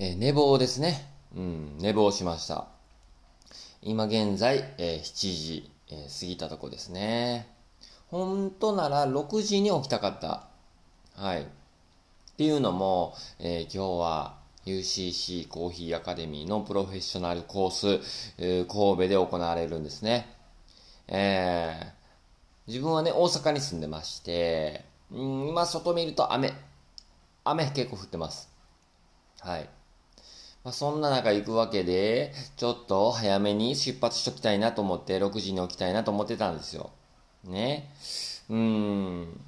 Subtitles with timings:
[0.00, 1.10] えー、寝坊ですね。
[1.34, 2.68] うん、寝坊しました。
[3.82, 7.48] 今現在、えー、7時、えー、過ぎたとこですね。
[8.06, 10.46] 本当なら6時に起きたかった。
[11.16, 11.42] はい。
[11.42, 11.46] っ
[12.36, 17.86] ていうのも、えー、今日は UCC コーヒーアカデミーのプロフェッショナルコース、
[18.38, 20.32] えー、神戸で行われるんですね。
[21.08, 26.52] えー、自分はね、大阪に住んでまして、うん、今外見ると雨。
[27.42, 28.48] 雨結構降ってます。
[29.40, 29.68] はい。
[30.68, 36.90] まあ、そんな中行くわけで、ちょっと早めに出発しときたいなと思って、6時に起きたいなと思ってたんですよ。
[37.44, 37.90] ね。
[38.50, 39.40] うん。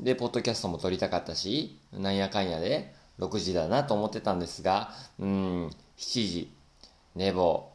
[0.00, 6.50] で、ポッドキャストも撮りたかったし、なんやかんやで、6時だなと思ってたんですが、うん、7時、
[7.14, 7.68] 寝坊、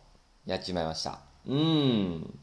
[0.48, 1.20] やっちまいました。
[1.46, 2.40] うん。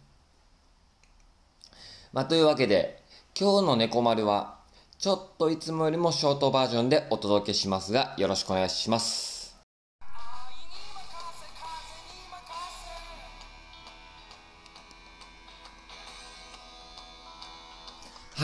[2.12, 3.02] まあ、というわけで、
[3.36, 4.61] 今日の猫丸は、
[5.00, 9.27] ちょっといつもよりもショートバージョンでお届けしますが、よろしくお願いします。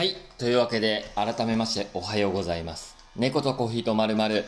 [0.05, 0.17] はい。
[0.37, 2.95] というわけで、改めましておはようございます。
[3.17, 4.45] 猫とコーヒーとまるまる。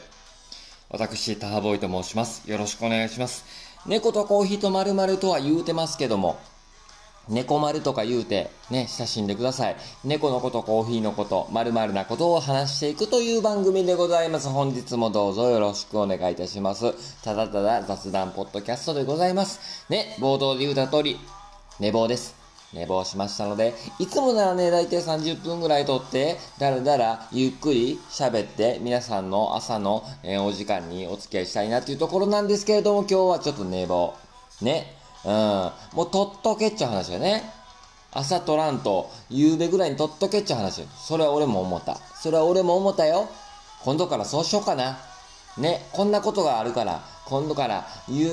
[0.90, 2.50] 私、タハボイと申します。
[2.50, 3.42] よろしくお願いします。
[3.86, 6.38] 猫とコーヒーとまるまるとは言うてますけども、
[7.30, 9.76] 猫丸とか言うて、ね、親しんでください。
[10.04, 14.50] 猫のこと、コーヒーのこと、まるまるなことを話していくという番組でございます。
[14.50, 16.92] 本日もどうぞよろしくお願いいたします。
[17.24, 19.86] ただただ雑談ポッドキャストでございます。
[19.88, 21.18] ね、冒頭で言うた通り、
[21.80, 22.45] 寝坊です。
[22.72, 34.14] 寝坊しましたので、いつもならね、大体30分ぐらいとって、だらだらゆっくり喋って、皆さんの朝の、えー、お時間にお付き合いしたいなっていうところなんですけれども、今日はちょっと寝坊。
[34.62, 34.94] ね。
[35.24, 35.32] うん。
[35.32, 37.42] もうとっとけっちゃう話だね。
[38.12, 40.82] 朝取らんと、夕べぐらいにとっとけっちゃう話。
[40.96, 41.98] それは俺も思った。
[42.14, 43.28] それは俺も思ったよ。
[43.84, 44.98] 今度からそうしようかな。
[45.58, 48.28] ね、こんなことがあるから、今度から、ゆ、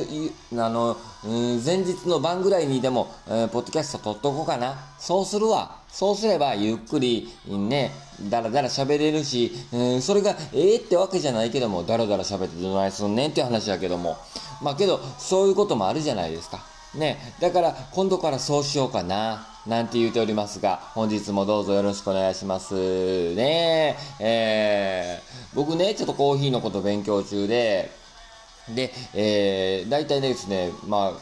[0.52, 4.76] ゆ、あの、うん、前日の晩ぐらいにでも、えー、ポッドキャスト撮っとこうかな。
[5.00, 5.78] そうするわ。
[5.90, 7.92] そうすれば、ゆっくり、ね、
[8.30, 14.18] だらだら喋れるし、うん、それが、ええー、ってわけじゃないけども、だらだら喋ってどないすんねんっていう話だけども。
[14.62, 16.73] まあけど、そういうこともあるじゃないですか。
[16.96, 19.48] ね、だから、今度からそうしようかな。
[19.66, 23.34] なんて言うておりますが、本日もどうぞよろしくお願いします。
[23.34, 27.90] ねえー、僕ね、ちょっとコーヒーのこと勉強中で、
[28.70, 31.20] で、えー、大体ですね、まあ、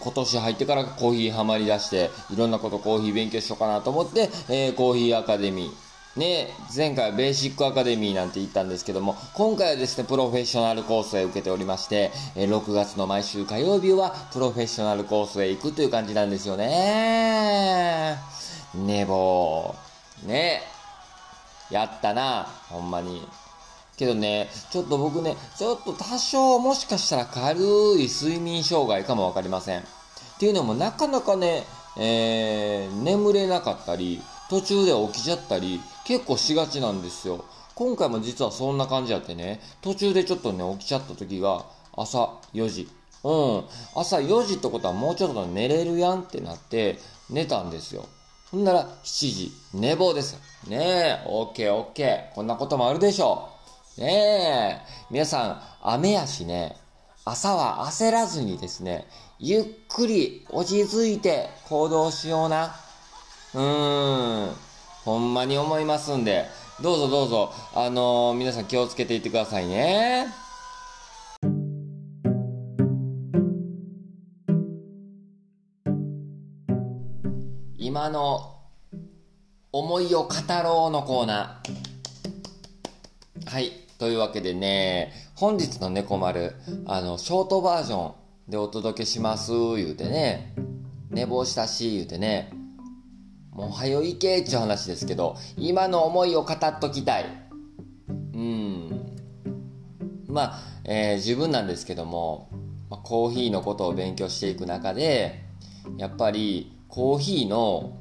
[0.00, 18.18] 今年入ってからコーヒーハマり出して、いろんなことコーヒー勉強しようかなと思って、えー、コーヒーアカデミー、ね、前回ベーシックアカデミーなんて言ったんですけども、今回はですね、プロフェッショナルコースへ受けておりまして、6月の毎週火曜日はプロフェッショナルコースへ行くという感じなんですよね。
[18.74, 19.74] 寝坊。
[20.26, 20.60] ね。
[21.70, 23.26] やったな、ほんまに。
[23.96, 27.58] けどね、ちょっと僕ね、ちょっと多少もしかしたら軽
[27.98, 29.80] い睡眠障害かもわかりません。
[29.80, 29.84] っ
[30.38, 31.64] ていうのもなかなかね、
[31.96, 37.44] えー、眠れなかったり、途中で起きちゃったり、結構しがちなんですよ。
[37.74, 41.64] 今回も実はそんな感じやってね、途中でちょっとね、起きちゃった時が
[41.96, 42.88] 朝4時。
[43.24, 43.64] うん。
[43.94, 46.98] 朝4時ってことはもうちょっと寝れるやんってなって
[47.30, 48.06] 寝たんですよ。
[48.50, 50.36] ほんなら7時、寝坊です。
[50.66, 52.34] ねえ、オッケーオッケー。
[52.34, 53.48] こんなこともあるでしょ
[53.96, 54.00] う。
[54.00, 56.76] ねえ、皆さん、雨やしね、
[57.24, 59.06] 朝は焦らずにですね、
[59.38, 62.74] ゆっくり落ち着いて行動しような。
[63.54, 64.71] うーん。
[65.04, 66.46] ほんまに思いますんで、
[66.80, 70.26] どうぞどうぞ、あのー、皆さん気をつけていってくださいね。
[77.76, 78.58] 今の
[79.72, 80.28] 思いを語
[80.62, 83.50] ろうのコーナー。
[83.50, 83.72] はい。
[83.98, 86.54] というわけでね、本日の猫丸、
[86.86, 88.12] あの、ショートバージョ
[88.48, 90.54] ンでお届けします、言うてね、
[91.10, 92.52] 寝坊したし、言うてね、
[93.52, 97.26] もう早いけっちゅう話ですけど、今の思いを語っときたい。
[98.08, 99.16] うん。
[100.26, 102.48] まあ、えー、自分なんですけども、
[102.88, 105.44] ま、コーヒーのことを勉強していく中で、
[105.98, 107.98] やっぱりコーヒーの、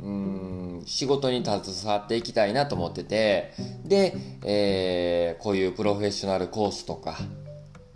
[0.00, 7.18] うん、仕事に携わっていきたいなと思ってて、で、えー、こういうプロフェッショナルコースとか、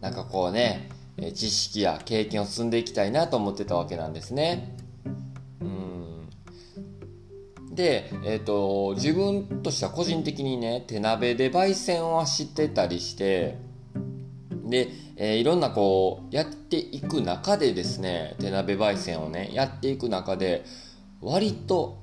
[0.00, 0.88] なんかこうね、
[1.34, 4.76] 知識や経験を積んでいきたいなと思ってたわけなんですね。
[7.80, 13.56] で、え、ー、と、自分としては個人的にね、手鍋で焙煎は知ってたりして、
[14.66, 20.64] で、えー、いろんなこう、やっていく中でですね、手鍋焙煎をね、やっていく中で、
[21.22, 21.98] 割と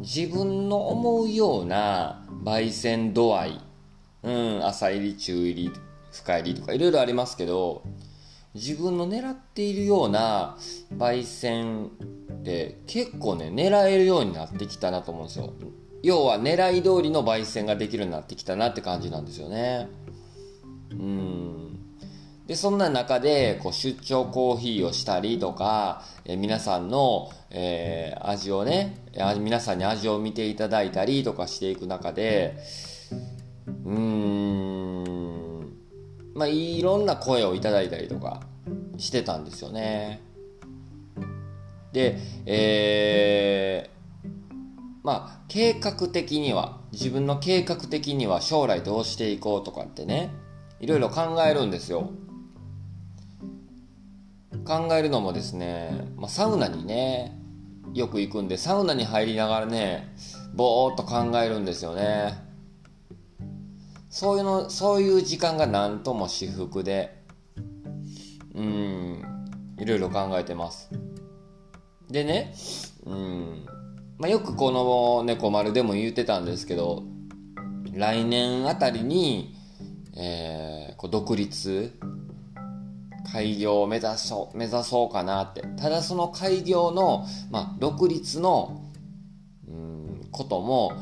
[0.00, 3.60] 自分の思うような焙煎度合い、
[4.24, 5.70] うん、朝入り、中入り、
[6.10, 7.82] 深入りとかいろいろありますけど
[8.54, 10.56] 自分の狙っているような
[10.96, 11.90] 焙煎
[12.40, 15.52] って結構ね狙えるようになってきたなと思うんですよ。
[16.02, 19.88] 要は狙い通りの焙煎ができるようになってきたなって感じなんですよね。
[20.92, 21.78] うん。
[22.46, 28.96] でそんな中でこう出張コーヒーをしたりとか、え皆さんの、えー、味をね
[29.38, 32.56] 皆さんに味を見ていただいたりとかしていく中で
[33.84, 35.72] うーん。
[36.34, 38.40] まあいろんな声をいただいたりとか
[38.96, 40.29] してたんですよね。
[41.92, 44.28] でえー、
[45.02, 50.30] まあ計画的には自分の計画的には将来どうしていこうとかってね
[50.80, 52.10] いろいろ考えるんですよ。
[54.64, 57.36] 考えるのもですね、まあ、サウナにね
[57.94, 60.14] よく行くんでサウナに入りながらね
[60.54, 62.34] ぼーっと考えるんですよね。
[64.10, 67.22] そういうのそういう時間が何とも至福で
[68.54, 69.22] うん
[69.78, 70.90] いろいろ考えてます。
[72.12, 72.54] でね
[73.06, 73.66] うん
[74.18, 77.04] まあ、よくこの猫丸でも言ってたんですけど
[77.94, 79.54] 来年あたりに、
[80.14, 81.98] えー、こう独立
[83.32, 85.62] 開業を目指そう、目指そうかなって。
[85.76, 88.82] ただその開業の、まあ、独立の、
[89.68, 90.92] うん、ことも、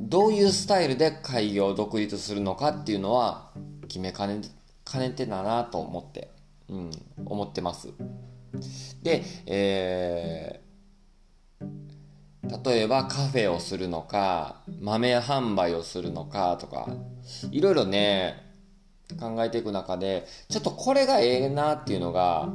[0.00, 3.50] どういうスタイルで開業、独立するのかっていうのは、
[3.88, 4.40] 決めかね、
[4.84, 6.30] かねてだなと思って、
[6.68, 6.90] うん、
[7.24, 7.88] 思ってます。
[9.02, 16.88] で、えー、例えばカフェをするのか、豆販売をするのかとか、
[17.50, 18.50] いろいろね、
[19.18, 22.52] 考えていく中でちょっとこれがええなっていうのが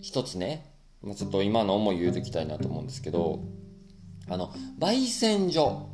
[0.00, 0.72] 一つね
[1.16, 3.40] ちょっと今の思い言うときたいなと思うんですけど
[4.28, 5.88] あの焙煎所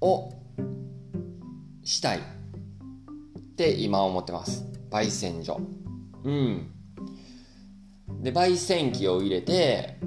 [0.00, 0.32] を
[1.84, 2.22] したいっ
[3.56, 4.64] て今思ってます。
[4.90, 5.60] 焙煎所。
[6.24, 6.70] うん。
[8.20, 9.98] で焙煎機を入れて、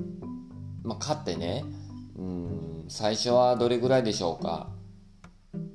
[0.84, 1.64] まあ、買ってね
[2.18, 4.70] うん最初はどれぐらいでしょうか？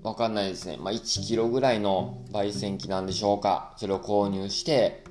[0.02, 0.78] わかんないですね。
[0.80, 3.74] まあ、1キロぐらいの焙煎機なんでしょうか？
[3.76, 5.04] それを購入して、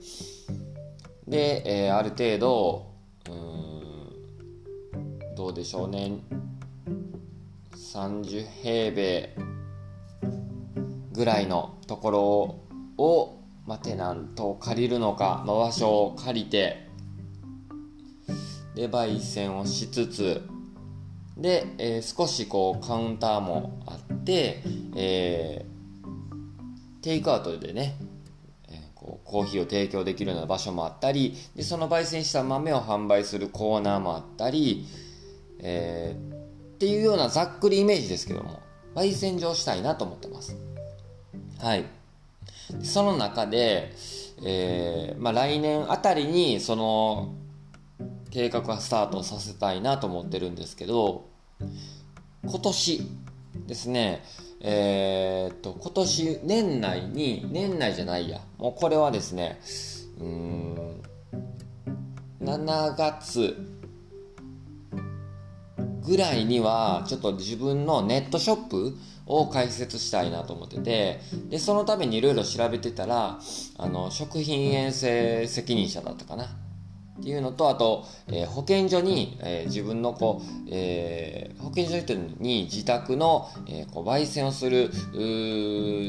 [1.28, 2.92] で、えー、ある程度、
[3.30, 3.32] う
[5.32, 6.14] ん、どうでしょうね。
[7.76, 9.36] 30平米
[11.14, 16.89] ぐらいのところを、まあ、テナントを借りるのか、まあ、場所を借りて、
[18.76, 20.42] で、焙煎をしつつ、
[21.40, 24.62] で、えー、少しこうカウンターもあって、
[24.96, 27.96] えー、テイクアウトでね、
[28.68, 34.86] えー、こうコーヒーを提供できるような場所もあったりでその焙煎した豆を販売するコーナーもあったり、
[35.60, 36.36] えー、
[36.76, 38.60] っていうようなざっくりイメージですけども
[38.94, 40.58] 焙煎場したいなと思ってます。
[41.60, 41.86] はい。
[42.82, 43.94] その中で、
[44.44, 47.34] えーまあ、来年あたりにその
[48.32, 51.30] 計画はスタートさせたいなと思ってるんですけど
[52.46, 53.02] 今年
[53.68, 54.24] ですね
[54.62, 59.60] えー、っと今年年内に年内じゃないやもうこれはですね
[60.20, 61.02] うん
[62.42, 63.56] 7月
[66.06, 68.98] ぐらいにはちょっと自分のネットショップ
[69.28, 73.40] を開設したいなと思っててでそのためにいろいろ調べてたら
[73.78, 76.48] あの食品衛生責任者だったかな。
[77.20, 84.90] っていうのとあと、えー、保健所に、えー、自分のこう、えー、保健所に自宅の、え、こう焙煎をする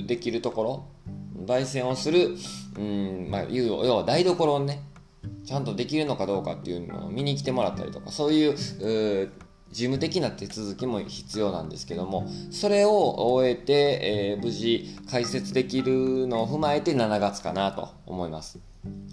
[0.06, 0.84] できるところ
[1.46, 2.36] 焙煎をする
[2.78, 4.82] うん、まあ、要は台所をね
[5.44, 8.56] ちゃんとできるのかどうかっていうのを見に来てもらったりとかそういう
[9.72, 12.90] 事務的な手続きも必要なんですけどもそれを
[13.32, 18.69] 終えて、えー、無事開設できるのを踏まえて7月かなと思います。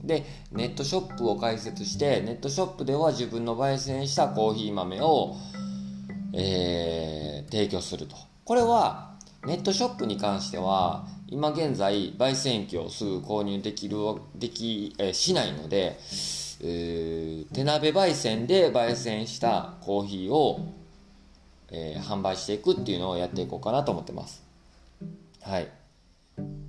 [0.08, 5.36] でネットショップを開設してネットショップでは自分の焙煎したコーヒー豆を、
[6.34, 8.16] えー、提供すると。
[8.46, 13.98] これはネットショップに関しては今現在焙煎機をすぐ購入できる
[14.36, 16.00] でき、えー、しないので、
[16.64, 20.74] えー、手鍋焙煎で焙煎したコーヒーを、
[21.70, 24.42] えー、販売していくっていうのをやっていこうかなと思ってます。
[25.42, 25.76] はい。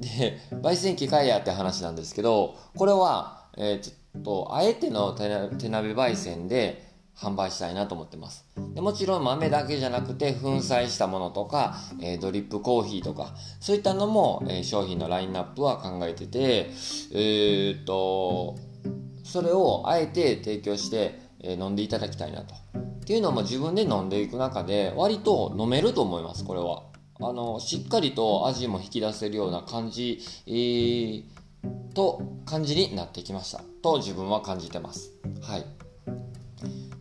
[0.01, 8.47] で、焙煎機買えやって話なんですけど、これは、えー、ちょっと、あえての手鍋焙煎で販売したいなと思ってます。
[8.75, 16.71] でもちろん豆だけじゃなくて、粉砕したものとか、えー、ドリップコーヒーとか、そういったのも、えー、商品のラインナップは考えてて、
[17.13, 18.57] えー、っと、
[19.25, 22.55] それをあえて提供して、え飲んでいただきたいなと。
[22.55, 26.83] っていうのも自分で飲んでいく中で割と飲めると思います、これは。
[27.21, 31.23] あのしっかりと味も引き出せるような感じ、えー、
[31.95, 33.63] と感じになってきました。
[33.83, 35.13] と自分は感じてます。
[35.43, 35.67] はい。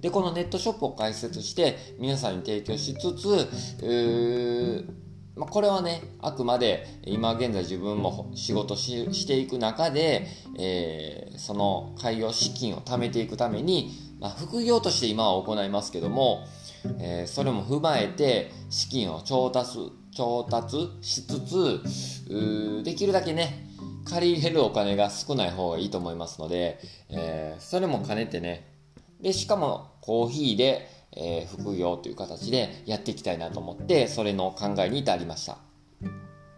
[0.01, 4.86] でこのネットショップを開設して皆さんに提供しつつ
[5.38, 10.27] まあ、これはねあくまで今現在自分も仕事ししていく中で、
[10.59, 16.43] えー、その開業資金を貯めていくために、まあ、副業として今は行いますけども、
[17.00, 23.67] えー、それも踏まえて資金を調達調達しつつできるだけね
[24.09, 28.65] 借りれるお金が少ない方がいいと思いますので、えー、それも兼ねてね
[29.21, 35.59] でしかもコーヒーで、えー、副業という形でやっていきたいなと思ってそれの考えに至りました。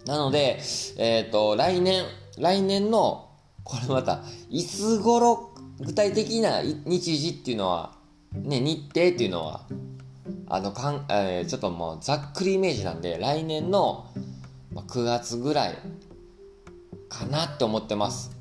[0.06, 0.60] なので、
[0.98, 2.06] えっ、ー、と来年
[2.38, 3.30] 来年の
[3.66, 7.96] これまたいつ頃具体的な日時っていうのは
[8.34, 9.66] ね日程っていうのは
[10.48, 14.12] あのかん、えー、ちょっともうざっくりイメージなんで来年の
[14.74, 15.78] 9月ぐらい
[17.08, 18.32] かなって思ってます。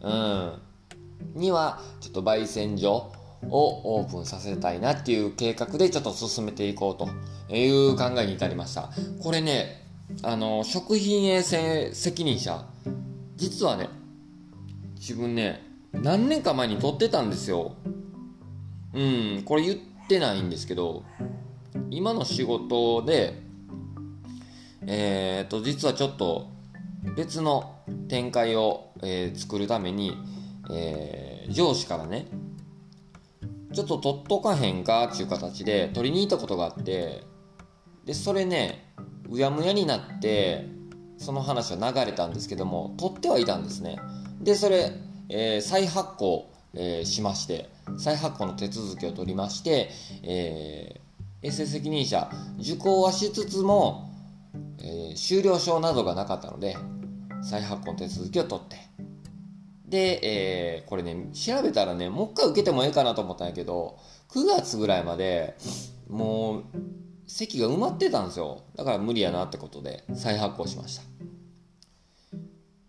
[0.00, 0.58] うん。
[1.34, 3.12] にはちょっと焙煎所
[3.48, 8.90] をオープンさせたいなっていう計画でちょっと進めていこうという考えに至りました。
[9.22, 9.86] これね
[10.22, 12.64] あの食品衛生責任者
[13.36, 13.88] 実はね
[14.96, 17.76] 自分ね何年か前に取ってたんですよ。
[18.94, 19.42] うん。
[19.44, 21.04] これ言ってないんですけど
[21.90, 23.42] 今の仕事で
[24.86, 26.50] えっ、ー、と実はちょっと
[27.16, 27.76] 別の
[28.08, 30.16] 展開を、えー、作るために、
[30.70, 32.26] えー、上司からね
[33.72, 37.22] ちょっと取っとかへんかっていう形で取りに行ったことがあって
[38.04, 38.92] でそれね
[39.30, 40.66] うやむやになって
[41.16, 43.98] その話は流れたんですけども取ってはいたんですね。
[44.40, 44.92] でそれ、
[45.28, 49.90] えー、再発行、えー、しまして再発行の手続きを取りまして、
[50.22, 54.10] えー、衛生責任者受講はしつつも、
[54.80, 56.76] えー、終了証などがなかったので
[57.42, 58.92] 再発行の手続きを取って
[59.92, 63.98] で、えー、これね、調べたらね、もう一回受けてもええかなと思ったんやけど、
[64.30, 65.54] 9月ぐらいまで
[66.08, 66.64] もう
[67.26, 68.62] 席が埋まってたんですよ。
[68.74, 71.02] だから無理やなってことで再発行しました。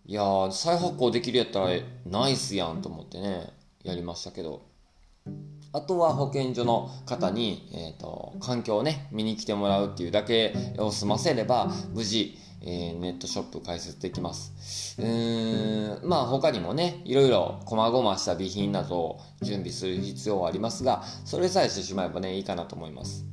[0.06, 1.72] いや、再発行できるやったら
[2.06, 3.52] ナイスやんと思ってね、
[3.84, 4.62] やりましたけど。
[5.76, 14.96] あとは保健所の方に、えーと、環境をね見に来てもらうっていうだけを済ませれば無事、えー、ネットショップ開設できます。
[15.02, 23.26] うーん、まあ他にもね、いろいろ細々した備品などを準備する必要はありますが、それさえしてしまえばね、いいかなと思います。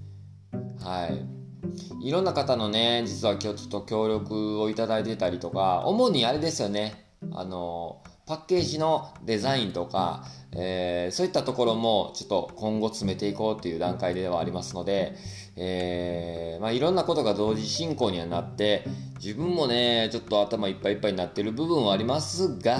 [0.80, 2.07] はい。
[2.07, 15.16] いろんな方のね、実は今日ちょっと協力をいただいてたりとか、主にあれですよね、あの、パッケージのデザインとか、えー、そういったところもちょっと今後詰めていこうっていう段階ではありますので、
[15.56, 18.84] えー、まあ、いろんなことが同時進行にはなって
[19.16, 22.78] 自分もねちょっと頭いっぱいいっぱいになってる部分はありますが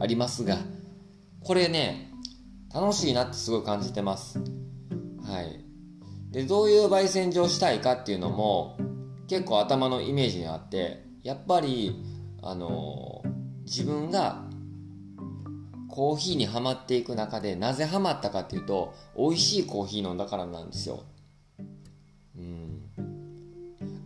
[0.00, 0.58] ありますが
[1.44, 2.10] これね
[2.74, 4.40] 楽しいなってすごい感じてます。
[5.22, 5.64] はい。
[6.32, 8.76] でどういう焙煎場したいかっていうのも
[9.28, 11.94] 結構頭のイメージにあってやっぱり
[12.42, 13.22] あの、
[13.64, 14.49] 自分が
[15.90, 21.02] コーヒーにはまっていく中でなぜハマったかっていうと美味しいコーヒー飲んだからなんですよ。
[22.36, 22.82] うん。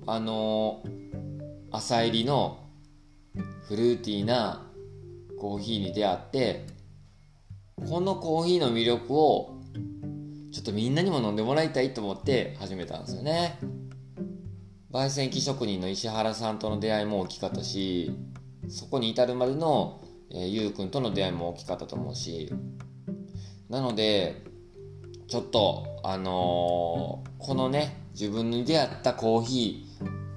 [0.06, 0.82] あの
[1.70, 2.58] 朝入りの
[3.68, 4.66] フルーティーな
[5.38, 6.66] コーヒーに出会って
[7.88, 9.54] このコーヒーの魅力を
[10.52, 13.58] ちょっとみんなにも飲んでもらいたいと思って始めたんですよね。
[14.92, 18.16] 焙煎機職人の石原さんとの出会いも大きかったし
[18.68, 20.03] そこに至るまでの
[20.34, 22.52] え、ゆうくんとの出会いも大きかったと思うし
[23.68, 24.42] なので
[25.28, 29.86] ちょっとあのー、このね自分に出会ったコーヒ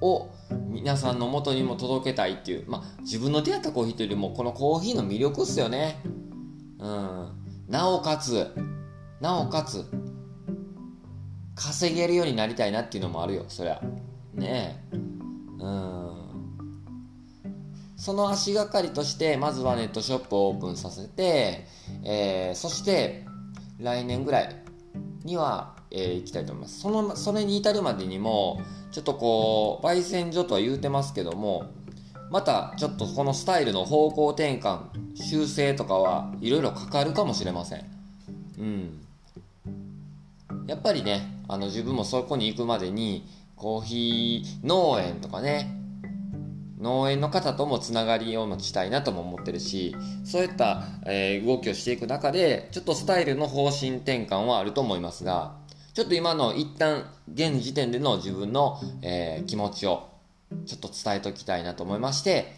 [0.00, 0.30] ーを
[0.68, 6.00] 皆さんの元にも届けたいっていうまあ自分の出会ったコーヒーというよりもこのコーヒーの魅力っすよね。
[6.78, 7.28] うん。
[7.68, 8.54] なおかつ
[9.20, 9.84] なおかつ
[11.54, 13.80] 稼げるようになりたいなっていうのもあるよそりゃ。
[14.34, 14.96] ねえ。
[14.96, 15.97] うん。
[17.98, 21.66] その足がかりとしてまずはネットショップをオープンさせて、
[22.04, 23.26] えー、そして
[23.80, 24.56] 来年ぐらい
[25.24, 26.80] には、えー、行きたいと思います。
[26.80, 28.60] そのそれに至るまでにも
[28.92, 31.70] ちょっとこう焙煎所とは言うてますけども
[32.30, 34.78] またちょっとこのスタイルの方向転換
[35.14, 37.84] 修正とかはいろいろかかるかもしれません。
[38.58, 39.06] うん。
[40.68, 43.26] やっぱりねあの自分もそこに行くまでに
[43.56, 45.77] コーヒー農園とかね
[46.80, 55.56] 農園の方ともつながりを持ちたいなとも思ってるしそういった、えー、動きをしていく中でちょっとスタイルの方針転換はあると思いますが
[55.94, 60.08] ちょっと今の一旦現時点での自分の、えー、気持ちを
[60.66, 62.52] ちょっと伝えておきたいなと思いまして、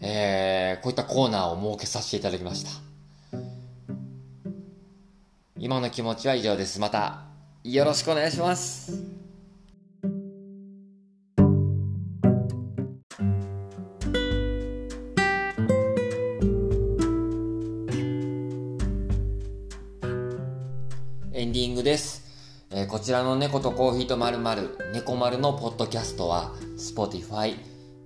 [0.00, 2.70] えー、こういったコーナーを設けさせていただきました。
[5.58, 6.80] 今の気持ちは以上です。
[6.80, 7.24] また、
[7.64, 9.25] よろしくお願いします。
[23.06, 27.54] ちらの猫とコーヒーとまるまる、猫丸のポッドキャストは、Spotify、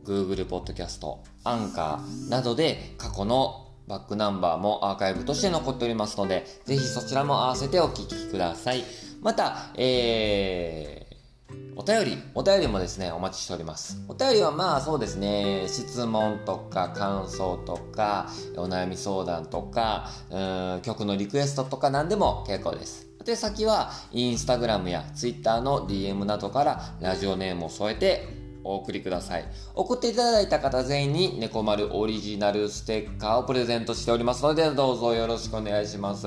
[0.04, 8.84] Google ポッドキャスト、アンカーなどで過去のバックナンバーもアーカイブとして残っておりますので、ぜひそちらも合わせてお聞きください。
[9.22, 14.04] また、えー、お便り、お便りもですね、お待ちしております。
[14.06, 23.09] お便りはまあそうですね、質問とか感想とか、お悩み相談とか、うん曲のリクエストとか何でも結構です。
[23.24, 28.26] で、先は、インスタグラムやツイッターの DM などからラジオネームを添えて
[28.64, 29.44] お送りください。
[29.74, 36.26] 送っていただいた方全員に猫丸オリジナルステッカーをプレゼントしておりますので、どうぞよろしくお願いします。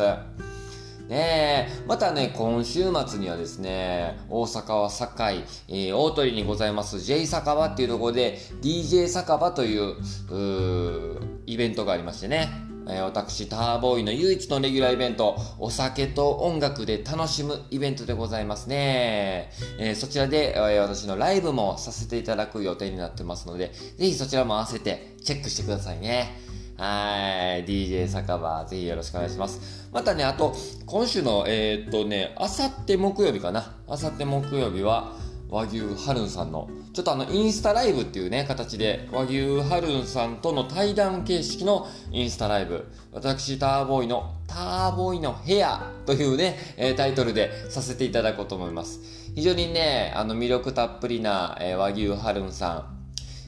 [1.08, 9.96] ねえ、またね、今週末にはですね、大阪は堺、えー、大鳥にございます J 酒場っていうところで DJ 酒場という
[10.32, 12.50] うイベントがありましてね、
[12.90, 19.52] え、私、ターボーイの唯一のレギュラーイベント、お酒と音楽で楽しむイベントでございますね。
[19.78, 26.38] えー、そちらで、えー、私のライブもさせていただく予定になってますので、ぜひそちらも合わせてチェックしてくださいね。
[26.78, 27.66] はい。
[27.66, 29.88] DJ 酒場、ぜひよろしくお願いします。
[29.94, 30.54] またね、あと、
[30.86, 33.76] 今週の、えー、っとね、あさって木曜日かな。
[33.88, 35.14] あさって木曜日は、
[35.54, 49.00] 和牛ハルンさんの、ちょっとあの、インスタライブっていうね、形で、和牛ハルンさんとの対談形式のインスタライブ、私、ターボーイの、ターボーイの部屋というね、えタイトルでさせていただこうと思います。
[49.36, 52.94] 非常にね、あの、魅力たっぷりな、え和牛ハルンさん、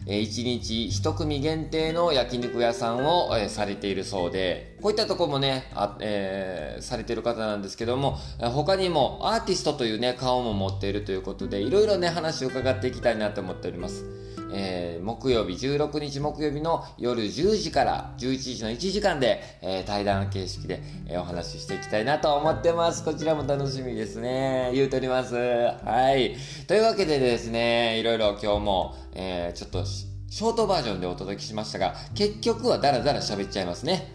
[0.05, 14.05] え1日1組限定の焼肉屋さんを、えされているそうで、こういったとこもね、あえー、されてる方なんですけども、他にもアーティストというね、顔も持っているということで、いろいろね、話を伺っていきたいなと思っております。
[14.53, 23.03] えー、木曜日、16日木曜日の夜10時から11時の1時間で、えー、対談形式で、えー、お話ししていきたいなと思ってます。
[23.03, 24.69] こちらも楽しみですね。
[24.75, 25.33] 言うとります。
[25.33, 26.35] はい。
[26.67, 34.14] というわけでですね、いろいろ今日も、え、ちょっとショートバージョンでお届けしましたが、結局はダラダラ喋っちゃいますね。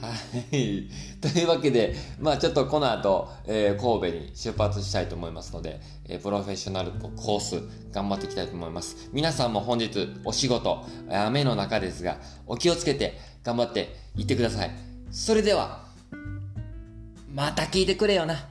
[0.00, 0.08] は
[0.50, 0.88] い。
[1.20, 9.10] というわけで、まあちょっとこの後、えー、神戸に出発したいと思いますので、えー、プロフェッショナルコース頑張っていきたいと思います。
[9.12, 14.70] 皆さんも本日お仕事、雨の中ですが、お気をつけて頑張っていってください。
[15.10, 15.84] それでは、
[17.32, 18.48] また聞いてくれよな。